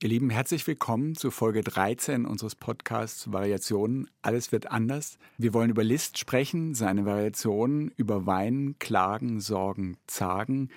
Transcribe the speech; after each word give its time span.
Ihr 0.00 0.10
Lieben, 0.10 0.30
herzlich 0.30 0.64
willkommen 0.68 1.16
zu 1.16 1.32
Folge 1.32 1.62
13 1.62 2.24
unseres 2.24 2.54
Podcasts 2.54 3.32
Variationen. 3.32 4.08
Alles 4.22 4.52
wird 4.52 4.70
anders. 4.70 5.18
Wir 5.38 5.52
wollen 5.54 5.70
über 5.70 5.82
Liszt 5.82 6.18
sprechen, 6.18 6.76
seine 6.76 7.04
Variationen, 7.04 7.90
über 7.96 8.24
Weinen, 8.24 8.78
Klagen, 8.78 9.40
Sorgen, 9.40 9.96
Zagen. 10.06 10.70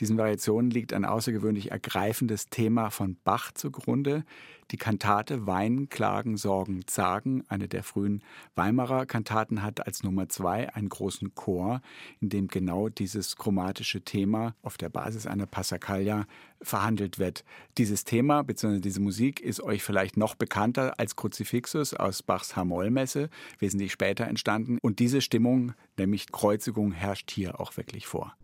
Diesen 0.00 0.16
Variationen 0.16 0.70
liegt 0.70 0.94
ein 0.94 1.04
außergewöhnlich 1.04 1.70
ergreifendes 1.70 2.48
Thema 2.48 2.88
von 2.88 3.18
Bach 3.22 3.52
zugrunde. 3.52 4.24
Die 4.70 4.78
Kantate 4.78 5.46
Wein, 5.46 5.90
Klagen, 5.90 6.38
Sorgen, 6.38 6.86
Zagen, 6.86 7.44
eine 7.48 7.68
der 7.68 7.82
frühen 7.82 8.22
Weimarer 8.54 9.04
Kantaten, 9.04 9.62
hat 9.62 9.86
als 9.86 10.02
Nummer 10.02 10.30
zwei 10.30 10.72
einen 10.72 10.88
großen 10.88 11.34
Chor, 11.34 11.82
in 12.20 12.30
dem 12.30 12.48
genau 12.48 12.88
dieses 12.88 13.36
chromatische 13.36 14.00
Thema 14.00 14.54
auf 14.62 14.78
der 14.78 14.88
Basis 14.88 15.26
einer 15.26 15.46
Passacaglia 15.46 16.24
verhandelt 16.62 17.18
wird. 17.18 17.44
Dieses 17.76 18.04
Thema 18.04 18.42
bzw. 18.42 18.80
diese 18.80 19.00
Musik 19.00 19.40
ist 19.40 19.60
euch 19.60 19.82
vielleicht 19.82 20.16
noch 20.16 20.34
bekannter 20.34 20.98
als 20.98 21.14
Kruzifixus 21.14 21.92
aus 21.92 22.22
Bachs 22.22 22.56
H-Moll-Messe, 22.56 23.28
wesentlich 23.58 23.92
später 23.92 24.26
entstanden. 24.26 24.78
Und 24.80 24.98
diese 24.98 25.20
Stimmung, 25.20 25.74
nämlich 25.98 26.32
Kreuzigung, 26.32 26.92
herrscht 26.92 27.30
hier 27.30 27.60
auch 27.60 27.76
wirklich 27.76 28.06
vor. 28.06 28.34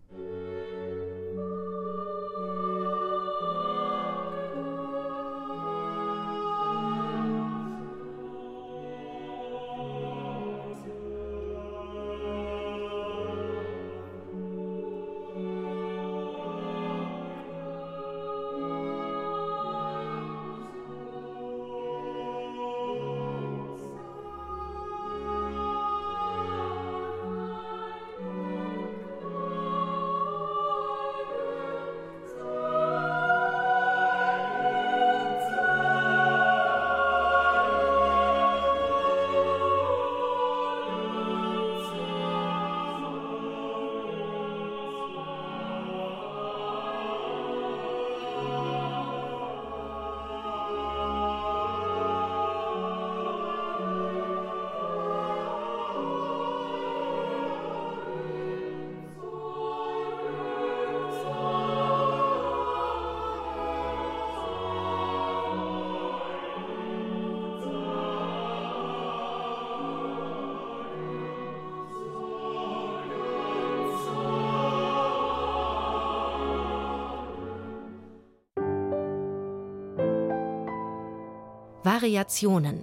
Variationen. 81.86 82.82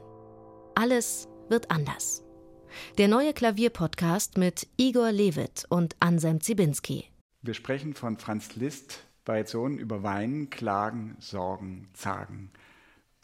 Alles 0.76 1.28
wird 1.50 1.70
anders. 1.70 2.24
Der 2.98 3.10
neue 3.10 3.34
Klavierpodcast 3.34 4.38
mit 4.38 4.70
Igor 4.78 5.12
Levit 5.12 5.66
und 5.68 5.98
Anselm 6.00 6.40
Zibinski. 6.40 7.04
Wir 7.42 7.54
sprechen 7.54 7.96
von 7.96 8.18
Franz 8.18 8.56
Liszt, 8.56 9.04
Variationen 9.26 9.78
über 9.78 10.04
Weinen, 10.04 10.50
Klagen, 10.50 11.18
Sorgen, 11.20 11.90
Zagen. 11.92 12.50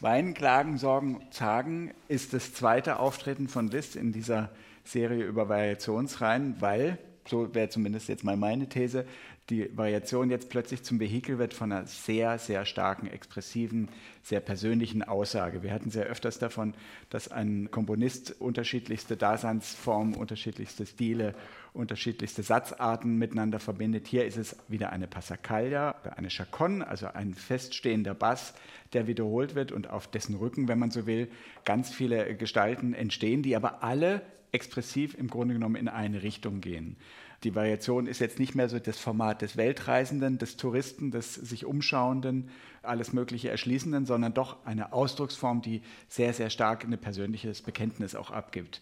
Weinen, 0.02 0.34
Klagen, 0.34 0.78
Sorgen, 0.78 1.26
Zagen 1.31 1.94
ist 2.09 2.34
das 2.34 2.53
zweite 2.53 3.00
Auftreten 3.00 3.48
von 3.48 3.70
Liszt 3.70 3.96
in 3.96 4.12
dieser 4.12 4.52
Serie 4.84 5.24
über 5.24 5.48
Variationsreihen, 5.48 6.59
weil, 6.59 6.98
so 7.26 7.56
wäre 7.56 7.70
zumindest 7.70 8.09
jetzt 8.09 8.26
mal 8.26 8.36
meine 8.36 8.68
These, 8.68 9.06
die 9.50 9.76
Variation 9.76 10.30
jetzt 10.30 10.50
plötzlich 10.50 10.84
zum 10.84 11.00
Vehikel 11.00 11.40
wird 11.40 11.54
von 11.54 11.72
einer 11.72 11.86
sehr, 11.88 12.38
sehr 12.38 12.66
starken, 12.66 13.08
expressiven, 13.08 13.90
sehr 14.22 14.40
persönlichen 14.40 15.04
Aussage. 15.04 15.64
Wir 15.64 15.74
hatten 15.74 15.90
sehr 15.90 16.06
öfters 16.06 16.38
davon, 16.40 16.74
dass 17.10 17.30
ein 17.30 17.72
Komponist 17.72 18.40
unterschiedlichste 18.40 19.18
Daseinsformen, 19.18 20.16
unterschiedlichste 20.16 20.86
Stile, 20.86 21.34
unterschiedlichste 21.74 22.44
Satzarten 22.44 23.18
miteinander 23.18 23.59
verbindet. 23.59 24.08
Hier 24.08 24.26
ist 24.26 24.38
es 24.38 24.56
wieder 24.68 24.92
eine 24.92 25.08
Passacaglia, 25.08 25.96
eine 26.16 26.30
Chaconne, 26.30 26.88
also 26.88 27.08
ein 27.08 27.34
feststehender 27.34 28.14
Bass, 28.14 28.54
der 28.94 29.08
wiederholt 29.08 29.56
wird 29.56 29.72
und 29.72 29.90
auf 29.90 30.08
dessen 30.08 30.36
Rücken, 30.36 30.68
wenn 30.68 30.80
man 30.80 30.92
so 30.92 31.08
will, 31.08 31.30
ganz 31.66 31.90
viele 31.92 32.36
Gestalten 32.36 32.94
entstehen, 32.94 33.42
die 33.42 33.56
aber 33.56 33.84
alle 33.84 34.22
expressiv 34.52 35.16
im 35.16 35.28
Grunde 35.28 35.54
genommen 35.54 35.76
in 35.76 35.88
eine 35.88 36.24
Richtung 36.24 36.62
gehen. 36.62 36.98
Die 37.44 37.56
Variation 37.56 38.06
ist 38.06 38.20
jetzt 38.20 38.40
nicht 38.40 38.54
mehr 38.54 38.68
so 38.68 38.80
das 38.80 39.00
Format 39.00 39.42
des 39.42 39.56
Weltreisenden, 39.56 40.38
des 40.38 40.58
Touristen, 40.58 41.12
des 41.12 41.36
sich 41.36 41.66
Umschauenden, 41.66 42.50
alles 42.84 43.14
Mögliche 43.14 43.50
Erschließenden, 43.50 44.06
sondern 44.06 44.34
doch 44.34 44.66
eine 44.66 44.92
Ausdrucksform, 44.92 45.62
die 45.62 45.82
sehr, 46.10 46.34
sehr 46.34 46.50
stark 46.50 46.84
ein 46.84 46.98
persönliches 46.98 47.62
Bekenntnis 47.62 48.16
auch 48.16 48.32
abgibt. 48.32 48.82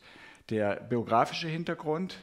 Der 0.49 0.75
biografische 0.75 1.47
Hintergrund, 1.47 2.17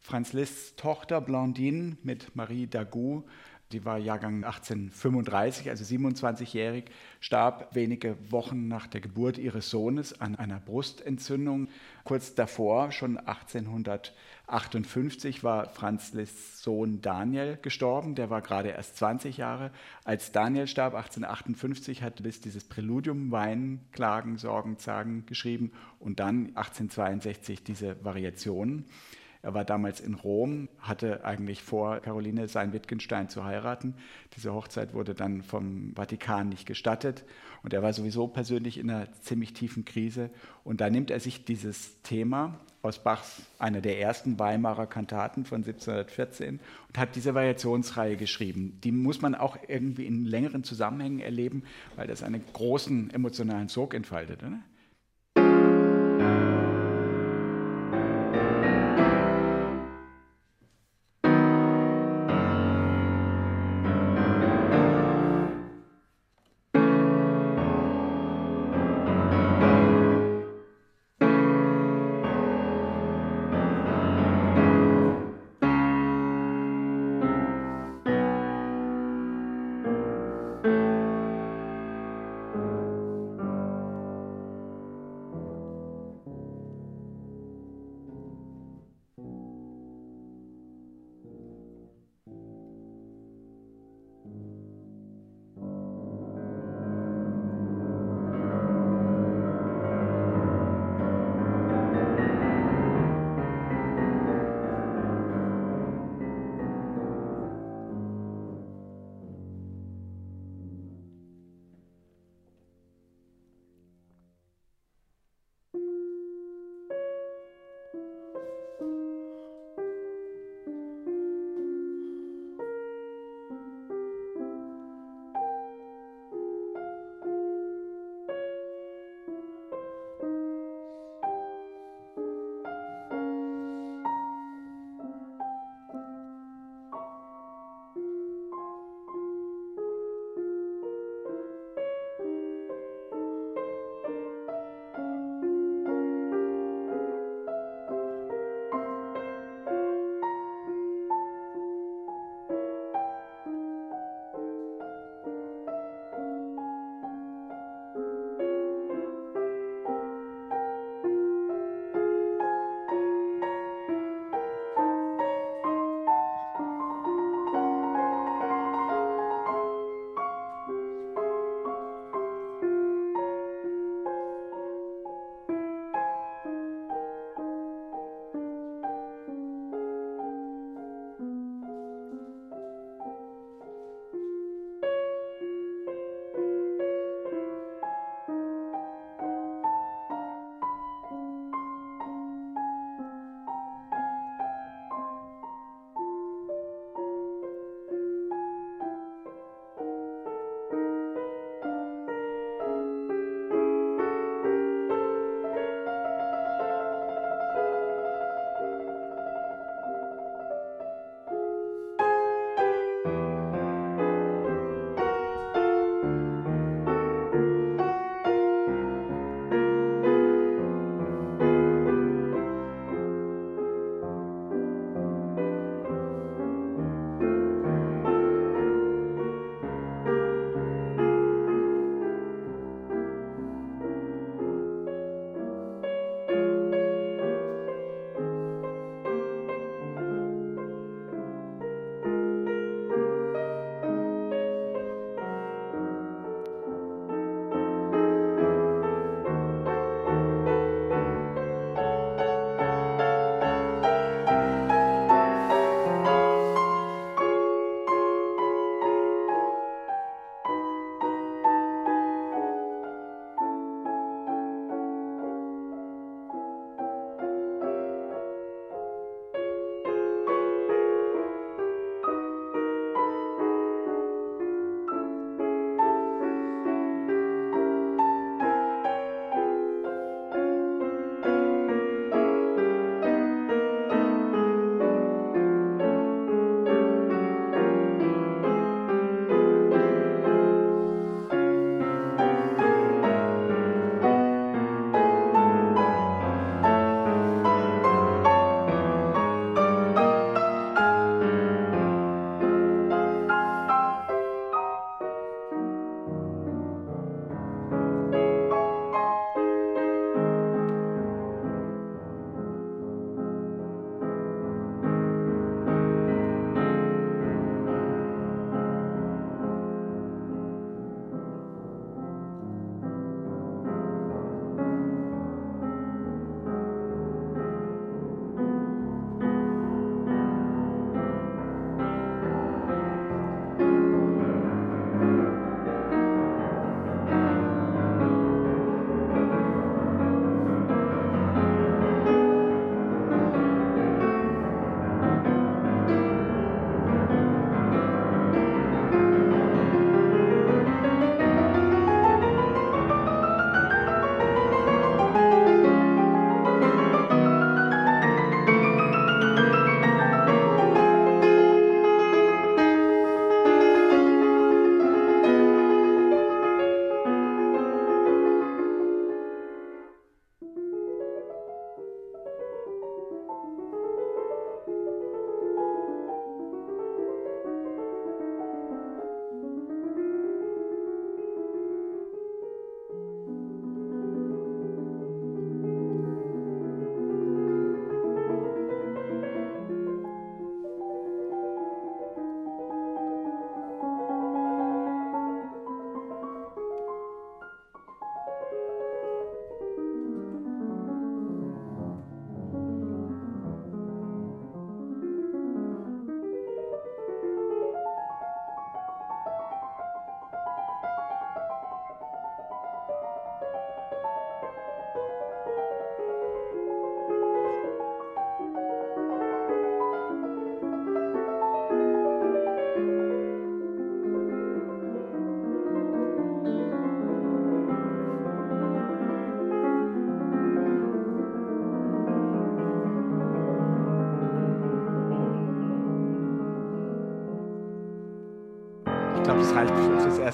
Franz 0.00 0.32
Liszt's 0.32 0.76
Tochter 0.76 1.20
Blondine 1.20 1.96
mit 2.02 2.36
Marie 2.36 2.66
Dagout 2.66 3.24
die 3.72 3.84
war 3.84 3.98
Jahrgang 3.98 4.44
1835, 4.44 5.68
also 5.70 5.82
27-jährig, 5.84 6.84
starb 7.20 7.74
wenige 7.74 8.16
Wochen 8.30 8.68
nach 8.68 8.86
der 8.88 9.00
Geburt 9.00 9.38
ihres 9.38 9.70
Sohnes 9.70 10.20
an 10.20 10.34
einer 10.34 10.58
Brustentzündung. 10.58 11.68
Kurz 12.02 12.34
davor, 12.34 12.90
schon 12.90 13.16
1858, 13.16 15.44
war 15.44 15.68
Franz 15.68 16.12
Liszt's 16.12 16.62
Sohn 16.62 17.00
Daniel 17.00 17.60
gestorben. 17.62 18.16
Der 18.16 18.28
war 18.30 18.42
gerade 18.42 18.70
erst 18.70 18.96
20 18.96 19.36
Jahre. 19.36 19.70
Als 20.04 20.32
Daniel 20.32 20.66
starb, 20.66 20.94
1858, 20.94 22.02
hat 22.02 22.18
Liszt 22.20 22.46
dieses 22.46 22.64
Präludium 22.64 23.30
Wein, 23.30 23.78
Klagen, 23.92 24.36
Sorgen, 24.36 24.78
Zagen 24.78 25.26
geschrieben 25.26 25.70
und 26.00 26.18
dann 26.18 26.46
1862 26.56 27.62
diese 27.62 28.04
Variationen. 28.04 28.86
Er 29.42 29.54
war 29.54 29.64
damals 29.64 30.00
in 30.00 30.14
Rom, 30.14 30.68
hatte 30.80 31.24
eigentlich 31.24 31.62
vor, 31.62 32.00
Caroline 32.00 32.46
sein 32.46 32.72
Wittgenstein 32.74 33.30
zu 33.30 33.44
heiraten. 33.44 33.94
Diese 34.36 34.52
Hochzeit 34.52 34.92
wurde 34.92 35.14
dann 35.14 35.42
vom 35.42 35.94
Vatikan 35.96 36.50
nicht 36.50 36.66
gestattet 36.66 37.24
und 37.62 37.72
er 37.72 37.82
war 37.82 37.92
sowieso 37.92 38.28
persönlich 38.28 38.76
in 38.76 38.90
einer 38.90 39.10
ziemlich 39.22 39.54
tiefen 39.54 39.84
Krise. 39.86 40.30
Und 40.62 40.82
da 40.82 40.90
nimmt 40.90 41.10
er 41.10 41.20
sich 41.20 41.44
dieses 41.44 42.02
Thema 42.02 42.60
aus 42.82 43.02
Bachs, 43.02 43.42
einer 43.58 43.80
der 43.80 43.98
ersten 43.98 44.38
Weimarer 44.38 44.86
Kantaten 44.86 45.44
von 45.44 45.58
1714 45.58 46.60
und 46.88 46.98
hat 46.98 47.16
diese 47.16 47.34
Variationsreihe 47.34 48.16
geschrieben. 48.16 48.78
Die 48.84 48.92
muss 48.92 49.20
man 49.20 49.34
auch 49.34 49.58
irgendwie 49.68 50.06
in 50.06 50.24
längeren 50.24 50.64
Zusammenhängen 50.64 51.20
erleben, 51.20 51.64
weil 51.96 52.06
das 52.06 52.22
einen 52.22 52.42
großen 52.52 53.10
emotionalen 53.10 53.68
Sog 53.68 53.94
entfaltet. 53.94 54.42
Oder? 54.42 54.60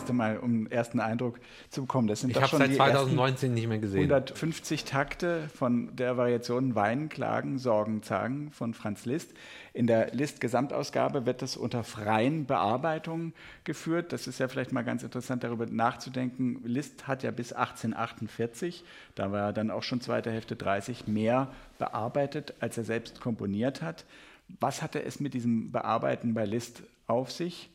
Erste 0.06 0.12
Mal, 0.12 0.38
um 0.38 0.50
einen 0.50 0.70
ersten 0.70 1.00
Eindruck 1.00 1.40
zu 1.68 1.82
bekommen. 1.82 2.06
Das 2.06 2.20
sind 2.20 2.30
ich 2.30 2.40
habe 2.40 2.56
seit 2.56 2.74
2019 2.74 3.52
nicht 3.52 3.66
mehr 3.66 3.78
gesehen. 3.78 4.02
150 4.02 4.84
Takte 4.84 5.48
von 5.54 5.94
der 5.96 6.16
Variation 6.16 6.74
Weinen, 6.74 7.08
Klagen, 7.08 7.58
Sorgen, 7.58 8.02
Zagen 8.02 8.50
von 8.52 8.74
Franz 8.74 9.04
Liszt. 9.04 9.32
In 9.72 9.86
der 9.86 10.14
Liszt-Gesamtausgabe 10.14 11.26
wird 11.26 11.42
das 11.42 11.56
unter 11.56 11.82
freien 11.84 12.46
Bearbeitungen 12.46 13.34
geführt. 13.64 14.12
Das 14.12 14.26
ist 14.26 14.38
ja 14.38 14.48
vielleicht 14.48 14.72
mal 14.72 14.84
ganz 14.84 15.02
interessant, 15.02 15.42
darüber 15.42 15.66
nachzudenken. 15.66 16.62
Liszt 16.64 17.08
hat 17.08 17.22
ja 17.22 17.30
bis 17.30 17.52
1848, 17.52 18.84
da 19.14 19.32
war 19.32 19.48
er 19.48 19.52
dann 19.52 19.70
auch 19.70 19.82
schon 19.82 20.00
zweite 20.00 20.30
Hälfte 20.30 20.56
30, 20.56 21.08
mehr 21.08 21.48
bearbeitet, 21.78 22.54
als 22.60 22.78
er 22.78 22.84
selbst 22.84 23.20
komponiert 23.20 23.82
hat. 23.82 24.04
Was 24.60 24.80
hatte 24.80 25.02
es 25.02 25.18
mit 25.18 25.34
diesem 25.34 25.72
Bearbeiten 25.72 26.32
bei 26.32 26.44
Liszt 26.44 26.84
auf 27.08 27.32
sich? 27.32 27.70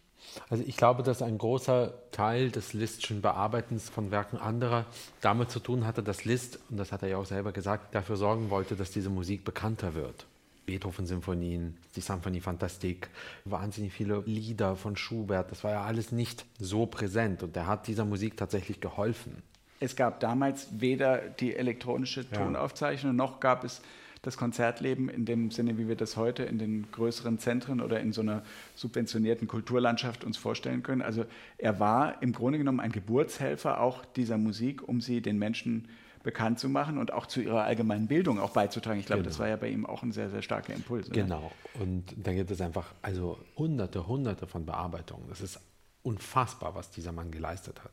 Also 0.50 0.64
ich 0.66 0.78
glaube, 0.78 1.04
dass 1.04 1.22
ein 1.22 1.38
großer 1.38 1.94
Teil 2.12 2.52
des 2.52 2.74
Listschen 2.74 3.22
Bearbeitens 3.22 3.90
von 3.90 4.12
Werken 4.12 4.38
anderer 4.38 4.86
damit 5.22 5.52
zu 5.52 5.60
tun 5.60 5.86
hatte, 5.86 6.04
dass 6.04 6.26
Liszt, 6.26 6.60
und 6.70 6.78
das 6.78 6.92
hat 6.92 7.04
er 7.04 7.10
ja 7.10 7.18
auch 7.18 7.26
selber 7.26 7.52
gesagt, 7.52 7.94
dafür 7.96 8.18
sorgen 8.18 8.50
wollte, 8.50 8.76
dass 8.76 8.92
diese 8.92 9.10
Musik 9.10 9.44
bekannter 9.44 9.94
wird. 9.94 10.26
Beethoven-Symphonien, 10.66 11.78
die 11.96 12.02
Symphonie 12.02 12.40
Fantastique, 12.40 13.10
wahnsinnig 13.46 13.94
viele 13.94 14.22
Lieder 14.26 14.76
von 14.76 14.96
Schubert, 14.96 15.52
das 15.52 15.64
war 15.64 15.72
ja 15.72 15.84
alles 15.84 16.12
nicht 16.12 16.46
so 16.60 16.86
präsent 16.86 17.44
und 17.44 17.56
er 17.58 17.68
hat 17.68 17.88
dieser 17.88 18.06
Musik 18.06 18.38
tatsächlich 18.38 18.80
geholfen. 18.80 19.44
Es 19.80 19.96
gab 19.96 20.20
damals 20.20 20.68
weder 20.80 21.18
die 21.18 21.56
elektronische 21.56 22.30
Tonaufzeichnung, 22.30 23.16
noch 23.16 23.40
gab 23.40 23.64
es 23.64 23.82
das 24.22 24.38
Konzertleben 24.38 25.10
in 25.10 25.26
dem 25.26 25.50
Sinne, 25.50 25.78
wie 25.78 25.88
wir 25.88 25.96
das 25.96 26.16
heute 26.16 26.44
in 26.44 26.60
den 26.60 26.92
größeren 26.92 27.40
Zentren 27.40 27.82
oder 27.82 28.00
in 28.00 28.14
so 28.14 28.22
einer 28.22 28.44
subventionierten 28.76 29.48
Kulturlandschaft 29.48 30.24
uns 30.24 30.38
vorstellen 30.38 30.84
können. 30.84 31.02
Also 31.02 31.26
er 31.58 31.80
war 31.80 32.22
im 32.22 32.32
Grunde 32.32 32.60
genommen 32.60 32.80
ein 32.80 32.92
Geburtshelfer 32.92 33.82
auch 33.82 34.06
dieser 34.06 34.38
Musik, 34.38 34.88
um 34.88 35.02
sie 35.02 35.22
den 35.22 35.40
Menschen 35.40 35.88
bekannt 36.24 36.60
zu 36.60 36.70
machen 36.70 37.00
und 37.00 37.12
auch 37.12 37.26
zu 37.26 37.42
ihrer 37.42 37.64
allgemeinen 37.64 38.08
Bildung 38.08 38.40
auch 38.40 38.52
beizutragen. 38.52 39.00
Ich 39.00 39.08
glaube, 39.08 39.24
genau. 39.24 39.30
das 39.30 39.40
war 39.40 39.48
ja 39.48 39.56
bei 39.56 39.70
ihm 39.70 39.88
auch 39.88 40.04
ein 40.04 40.12
sehr, 40.12 40.30
sehr 40.30 40.44
starker 40.44 40.74
Impuls. 40.74 41.10
Oder? 41.10 41.24
Genau. 41.24 41.52
Und 41.80 42.14
dann 42.16 42.36
gibt 42.36 42.52
es 42.52 42.62
einfach 42.62 42.94
also 43.02 43.40
hunderte, 43.58 44.06
hunderte 44.06 44.46
von 44.46 44.68
Bearbeitungen. 44.68 45.28
Das 45.30 45.42
ist 45.42 45.60
unfassbar, 46.04 46.76
was 46.76 46.92
dieser 46.92 47.12
Mann 47.12 47.32
geleistet 47.32 47.84
hat. 47.84 47.92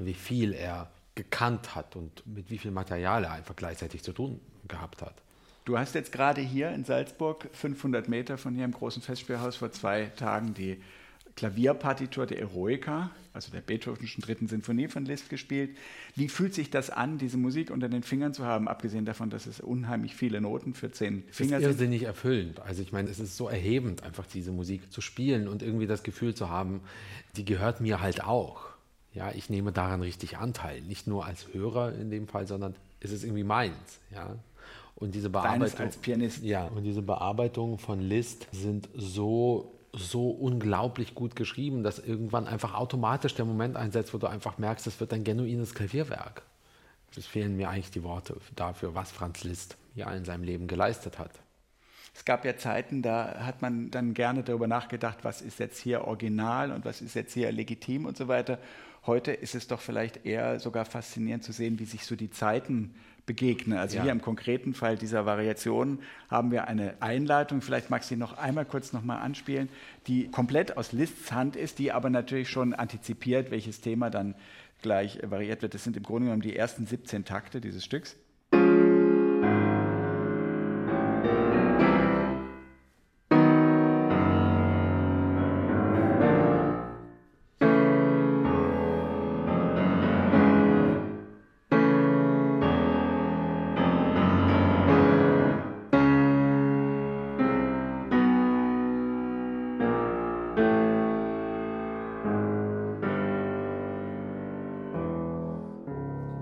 Und 0.00 0.06
wie 0.06 0.14
viel 0.14 0.54
er 0.54 0.90
gekannt 1.14 1.76
hat 1.76 1.94
und 1.94 2.26
mit 2.26 2.50
wie 2.50 2.58
viel 2.58 2.72
Material 2.72 3.24
er 3.24 3.32
einfach 3.32 3.54
gleichzeitig 3.54 4.02
zu 4.02 4.12
tun 4.12 4.40
gehabt 4.66 5.02
hat. 5.02 5.22
Du 5.68 5.78
hast 5.78 5.94
jetzt 5.94 6.12
gerade 6.12 6.40
hier 6.40 6.70
in 6.70 6.84
Salzburg, 6.84 7.46
500 7.52 8.08
Meter 8.08 8.38
von 8.38 8.54
hier 8.54 8.64
im 8.64 8.72
großen 8.72 9.02
Festspielhaus, 9.02 9.56
vor 9.56 9.70
zwei 9.70 10.06
Tagen 10.16 10.54
die 10.54 10.78
Klavierpartitur 11.36 12.24
der 12.24 12.38
Eroica, 12.40 13.10
also 13.34 13.52
der 13.52 13.60
Beethovenschen 13.60 14.22
dritten 14.22 14.48
Sinfonie 14.48 14.88
von 14.88 15.04
Liszt 15.04 15.28
gespielt. 15.28 15.76
Wie 16.16 16.30
fühlt 16.30 16.54
sich 16.54 16.70
das 16.70 16.88
an, 16.88 17.18
diese 17.18 17.36
Musik 17.36 17.70
unter 17.70 17.90
den 17.90 18.02
Fingern 18.02 18.32
zu 18.32 18.46
haben, 18.46 18.66
abgesehen 18.66 19.04
davon, 19.04 19.28
dass 19.28 19.44
es 19.44 19.60
unheimlich 19.60 20.14
viele 20.14 20.40
Noten 20.40 20.72
für 20.72 20.90
zehn 20.90 21.22
Finger 21.30 21.58
sind? 21.60 21.68
Es 21.68 21.74
ist 21.74 21.80
irrsinnig 21.82 22.04
erfüllend. 22.04 22.60
Also 22.60 22.80
ich 22.80 22.92
meine, 22.92 23.10
es 23.10 23.20
ist 23.20 23.36
so 23.36 23.46
erhebend, 23.46 24.04
einfach 24.04 24.24
diese 24.24 24.52
Musik 24.52 24.90
zu 24.90 25.02
spielen 25.02 25.48
und 25.48 25.62
irgendwie 25.62 25.86
das 25.86 26.02
Gefühl 26.02 26.34
zu 26.34 26.48
haben, 26.48 26.80
die 27.36 27.44
gehört 27.44 27.82
mir 27.82 28.00
halt 28.00 28.24
auch. 28.24 28.70
Ja, 29.12 29.32
ich 29.32 29.50
nehme 29.50 29.72
daran 29.72 30.00
richtig 30.00 30.38
Anteil, 30.38 30.80
nicht 30.80 31.06
nur 31.06 31.26
als 31.26 31.52
Hörer 31.52 31.92
in 31.92 32.08
dem 32.08 32.26
Fall, 32.26 32.46
sondern 32.46 32.74
es 33.00 33.12
ist 33.12 33.22
irgendwie 33.22 33.44
meins. 33.44 34.00
Ja, 34.10 34.34
und 34.98 35.14
diese 35.14 35.30
Bearbeitung, 35.30 35.80
als 35.80 35.96
Pianist. 35.96 36.42
Ja, 36.42 36.64
und 36.64 36.82
diese 36.82 37.02
Bearbeitungen 37.02 37.78
von 37.78 38.00
Liszt 38.00 38.48
sind 38.52 38.88
so 38.94 39.74
so 39.94 40.28
unglaublich 40.28 41.14
gut 41.14 41.34
geschrieben, 41.34 41.82
dass 41.82 41.98
irgendwann 41.98 42.46
einfach 42.46 42.74
automatisch 42.74 43.34
der 43.34 43.46
Moment 43.46 43.74
einsetzt, 43.74 44.12
wo 44.12 44.18
du 44.18 44.26
einfach 44.26 44.58
merkst, 44.58 44.86
es 44.86 45.00
wird 45.00 45.14
ein 45.14 45.24
genuines 45.24 45.74
Klavierwerk. 45.74 46.42
Es 47.16 47.26
fehlen 47.26 47.56
mir 47.56 47.70
eigentlich 47.70 47.90
die 47.90 48.02
Worte 48.02 48.36
dafür, 48.54 48.94
was 48.94 49.10
Franz 49.10 49.44
Liszt 49.44 49.78
ja 49.94 50.12
in 50.12 50.26
seinem 50.26 50.44
Leben 50.44 50.66
geleistet 50.66 51.18
hat. 51.18 51.30
Es 52.14 52.24
gab 52.26 52.44
ja 52.44 52.56
Zeiten, 52.56 53.00
da 53.00 53.46
hat 53.46 53.62
man 53.62 53.90
dann 53.90 54.12
gerne 54.12 54.42
darüber 54.42 54.66
nachgedacht, 54.66 55.18
was 55.22 55.40
ist 55.40 55.58
jetzt 55.58 55.80
hier 55.80 56.02
original 56.02 56.70
und 56.70 56.84
was 56.84 57.00
ist 57.00 57.14
jetzt 57.14 57.32
hier 57.32 57.50
legitim 57.50 58.04
und 58.04 58.16
so 58.16 58.28
weiter. 58.28 58.58
Heute 59.06 59.32
ist 59.32 59.54
es 59.54 59.68
doch 59.68 59.80
vielleicht 59.80 60.26
eher 60.26 60.60
sogar 60.60 60.84
faszinierend 60.84 61.44
zu 61.44 61.52
sehen, 61.52 61.78
wie 61.78 61.86
sich 61.86 62.04
so 62.04 62.14
die 62.14 62.30
Zeiten 62.30 62.94
begegnen. 63.28 63.78
Also 63.78 63.98
ja. 63.98 64.02
hier 64.02 64.10
im 64.10 64.20
konkreten 64.20 64.74
Fall 64.74 64.96
dieser 64.96 65.24
Variation 65.24 66.00
haben 66.28 66.50
wir 66.50 66.66
eine 66.66 66.94
Einleitung, 67.00 67.60
vielleicht 67.60 67.90
magst 67.90 68.10
du 68.10 68.14
sie 68.14 68.18
noch 68.18 68.36
einmal 68.36 68.64
kurz 68.64 68.92
nochmal 68.92 69.20
anspielen, 69.20 69.68
die 70.08 70.28
komplett 70.28 70.76
aus 70.76 70.90
Liszt's 70.90 71.30
Hand 71.30 71.54
ist, 71.54 71.78
die 71.78 71.92
aber 71.92 72.10
natürlich 72.10 72.48
schon 72.48 72.74
antizipiert, 72.74 73.52
welches 73.52 73.80
Thema 73.80 74.10
dann 74.10 74.34
gleich 74.82 75.20
variiert 75.22 75.62
wird. 75.62 75.74
Das 75.74 75.84
sind 75.84 75.96
im 75.96 76.02
Grunde 76.02 76.26
genommen 76.26 76.42
die 76.42 76.56
ersten 76.56 76.86
17 76.86 77.24
Takte 77.24 77.60
dieses 77.60 77.84
Stücks. 77.84 78.16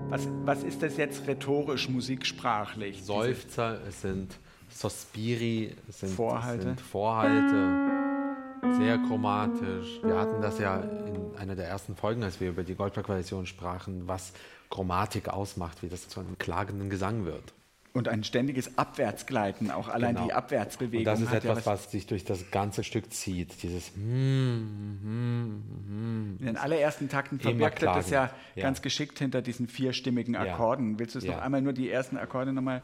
Was 0.09 0.63
ist 0.63 0.81
das 0.81 0.97
jetzt 0.97 1.27
rhetorisch, 1.27 1.89
musiksprachlich? 1.89 3.03
Seufzer, 3.03 3.79
es 3.87 4.01
sind 4.01 4.37
Sospiri, 4.69 5.75
es 5.89 5.99
sind 5.99 6.11
Vorhalte. 6.11 6.63
Sind 6.63 6.81
Vorhalte, 6.81 8.77
sehr 8.77 8.97
chromatisch. 8.99 9.99
Wir 10.03 10.17
hatten 10.17 10.41
das 10.41 10.59
ja 10.59 10.79
in 10.81 11.37
einer 11.37 11.55
der 11.55 11.67
ersten 11.67 11.95
Folgen, 11.95 12.23
als 12.23 12.39
wir 12.39 12.49
über 12.49 12.63
die 12.63 12.75
Goldberg-Variation 12.75 13.45
sprachen, 13.45 14.07
was 14.07 14.33
Chromatik 14.69 15.29
ausmacht, 15.29 15.83
wie 15.83 15.89
das 15.89 16.07
zu 16.07 16.19
einem 16.19 16.37
klagenden 16.37 16.89
Gesang 16.89 17.25
wird. 17.25 17.53
Und 17.97 18.07
ein 18.07 18.23
ständiges 18.23 18.77
Abwärtsgleiten, 18.77 19.71
auch 19.71 19.87
allein 19.87 20.13
genau. 20.13 20.27
die 20.27 20.33
Abwärtsbewegung. 20.33 20.99
Und 20.99 21.05
das 21.05 21.21
ist 21.21 21.33
etwas, 21.33 21.43
ja 21.43 21.55
was, 21.55 21.65
was, 21.65 21.91
sich 21.91 22.05
durch 22.05 22.23
das 22.23 22.51
ganze 22.51 22.83
Stück 22.83 23.11
zieht. 23.11 23.63
Dieses 23.63 23.91
mm, 23.95 24.01
mm, 24.01 25.63
mm, 25.87 26.37
In 26.39 26.45
den 26.45 26.57
allerersten 26.57 27.09
Takten 27.09 27.39
verpackt 27.39 27.81
das 27.81 28.11
ja, 28.11 28.29
ja, 28.55 28.61
ganz 28.61 28.83
geschickt 28.83 29.17
hinter 29.17 29.41
diesen 29.41 29.67
vierstimmigen 29.67 30.35
Akkorden. 30.35 30.91
Ja. 30.91 30.99
Willst 30.99 31.15
du 31.15 31.19
es 31.19 31.25
noch 31.25 31.39
einmal 31.39 31.63
nur 31.63 31.73
die 31.73 31.89
ersten 31.89 32.17
Akkorde 32.17 32.53
nochmal? 32.53 32.83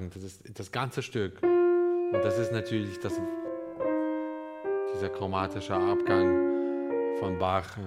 Schlagen, 0.00 0.10
das 0.14 0.22
ist 0.22 0.58
das 0.58 0.72
ganze 0.72 1.02
Stück. 1.02 1.42
Und 1.42 2.24
das 2.24 2.38
ist 2.38 2.52
natürlich 2.52 2.98
das, 3.00 3.20
dieser 4.94 5.10
chromatische 5.10 5.74
Abgang 5.74 7.18
von 7.18 7.38
Bach. 7.38 7.76
Äh, 7.76 7.82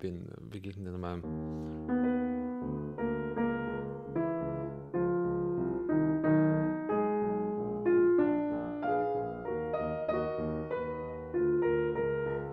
wie, 0.00 0.20
wie 0.50 0.60
geht 0.60 0.76
denn 0.76 0.92
nochmal? 0.92 1.22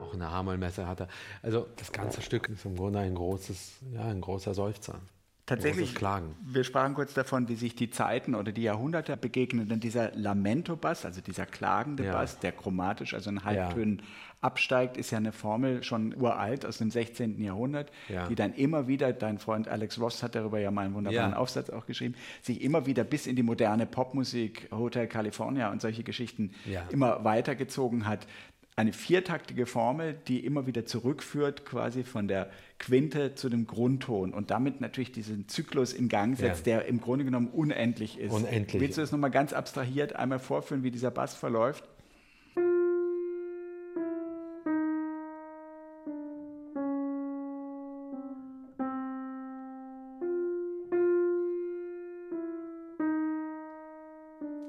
Auch 0.01 0.13
eine 0.13 0.31
Hamelmesse 0.31 0.85
hat 0.85 0.99
er. 1.01 1.07
Also 1.41 1.67
das 1.77 1.91
ganze 1.91 2.21
Stück 2.21 2.49
ist 2.49 2.65
im 2.65 2.75
Grunde 2.75 2.99
ein 2.99 3.15
großes, 3.15 3.79
ja, 3.93 4.03
ein 4.03 4.21
großer 4.21 4.53
Seufzer. 4.53 4.99
Tatsächlich, 5.45 5.93
wir 6.41 6.63
sprachen 6.63 6.93
kurz 6.93 7.13
davon, 7.13 7.49
wie 7.49 7.55
sich 7.55 7.75
die 7.75 7.89
Zeiten 7.89 8.33
oder 8.33 8.53
die 8.53 8.63
Jahrhunderte 8.63 9.17
begegnen. 9.17 9.67
Denn 9.67 9.81
dieser 9.81 10.11
Lamento-Bass, 10.15 11.05
also 11.05 11.19
dieser 11.19 11.45
klagende 11.45 12.05
ja. 12.05 12.13
Bass, 12.13 12.39
der 12.39 12.53
chromatisch, 12.53 13.13
also 13.13 13.29
in 13.29 13.43
Halbtönen 13.43 13.97
ja. 13.97 14.05
absteigt, 14.39 14.95
ist 14.95 15.11
ja 15.11 15.17
eine 15.17 15.33
Formel 15.33 15.83
schon 15.83 16.15
uralt 16.15 16.65
aus 16.65 16.77
dem 16.77 16.89
16. 16.89 17.41
Jahrhundert, 17.41 17.91
ja. 18.07 18.25
die 18.27 18.35
dann 18.35 18.53
immer 18.53 18.87
wieder, 18.87 19.11
dein 19.11 19.37
Freund 19.37 19.67
Alex 19.67 19.99
Ross 19.99 20.23
hat 20.23 20.35
darüber 20.35 20.59
ja 20.59 20.71
mal 20.71 20.85
einen 20.85 20.93
wunderbaren 20.93 21.33
Aufsatz 21.33 21.69
auch 21.69 21.85
geschrieben, 21.87 22.15
sich 22.41 22.61
immer 22.61 22.85
wieder 22.85 23.03
bis 23.03 23.27
in 23.27 23.35
die 23.35 23.43
moderne 23.43 23.85
Popmusik, 23.85 24.69
Hotel 24.71 25.07
California 25.07 25.69
und 25.73 25.81
solche 25.81 26.03
Geschichten 26.03 26.51
immer 26.89 27.25
weitergezogen 27.25 28.07
hat 28.07 28.27
eine 28.75 28.93
viertaktige 28.93 29.65
Formel, 29.65 30.15
die 30.27 30.43
immer 30.43 30.65
wieder 30.65 30.85
zurückführt, 30.85 31.65
quasi 31.65 32.03
von 32.03 32.27
der 32.27 32.49
Quinte 32.79 33.35
zu 33.35 33.49
dem 33.49 33.67
Grundton 33.67 34.33
und 34.33 34.49
damit 34.49 34.81
natürlich 34.81 35.11
diesen 35.11 35.47
Zyklus 35.47 35.93
in 35.93 36.09
Gang 36.09 36.37
setzt, 36.37 36.65
ja. 36.65 36.77
der 36.77 36.85
im 36.87 36.99
Grunde 36.99 37.23
genommen 37.23 37.49
unendlich 37.49 38.19
ist. 38.19 38.33
Unendlich. 38.33 38.81
Willst 38.81 38.97
du 38.97 39.01
das 39.01 39.11
nochmal 39.11 39.31
ganz 39.31 39.53
abstrahiert 39.53 40.15
einmal 40.15 40.39
vorführen, 40.39 40.83
wie 40.83 40.91
dieser 40.91 41.11
Bass 41.11 41.35
verläuft? 41.35 41.87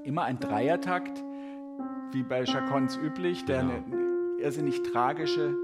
Immer 0.04 0.24
ein 0.24 0.38
Dreiertakt 0.38 1.24
wie 2.14 2.22
bei 2.22 2.44
Chacons 2.44 2.96
üblich, 2.96 3.44
der 3.44 3.60
Genau. 3.62 3.74
eine 3.74 4.40
irrsinnig 4.40 4.82
tragische 4.82 5.54